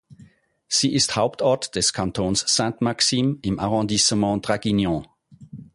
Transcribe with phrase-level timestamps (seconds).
[0.67, 5.05] Sie ist Hauptort des Kantons Sainte-Maxime im Arrondissement Draguignan.